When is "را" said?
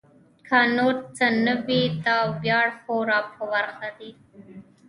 3.09-3.19